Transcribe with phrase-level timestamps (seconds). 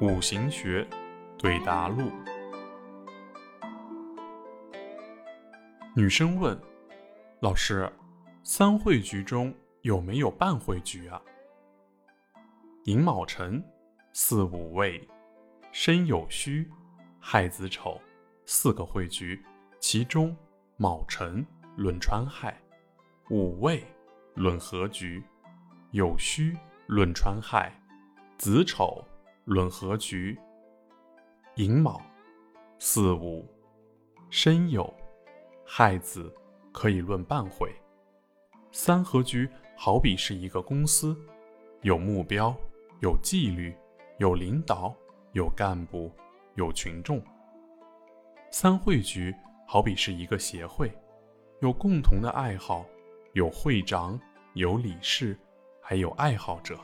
[0.00, 0.88] 五行学
[1.36, 2.10] 对答录。
[5.94, 6.58] 女生问
[7.40, 7.90] ：“老师，
[8.42, 11.20] 三会局中有没有半会局啊？”
[12.84, 13.62] 寅卯辰，
[14.14, 15.06] 巳午未，
[15.70, 16.66] 申酉戌，
[17.18, 18.00] 亥子丑，
[18.46, 19.44] 四个会局，
[19.80, 20.34] 其中
[20.78, 21.46] 卯辰
[21.76, 22.58] 论川亥，
[23.28, 23.84] 午未
[24.34, 25.22] 论合局，
[25.92, 26.56] 酉戌
[26.86, 27.70] 论川亥，
[28.38, 29.04] 子丑
[29.50, 30.38] 论合局。
[31.56, 32.00] 寅卯、
[32.78, 33.44] 巳午、
[34.30, 34.88] 申酉。
[35.66, 36.32] 亥子
[36.72, 37.74] 可以论半会，
[38.70, 41.16] 三合局好比是一个公司，
[41.82, 42.56] 有目标，
[43.00, 43.74] 有纪律，
[44.18, 44.94] 有领导，
[45.32, 46.12] 有干部，
[46.54, 47.20] 有群众。
[48.52, 49.34] 三会局
[49.66, 50.92] 好比是一个协会，
[51.60, 52.86] 有共同的爱好，
[53.32, 54.16] 有会长，
[54.54, 55.36] 有理事，
[55.82, 56.78] 还有爱好者。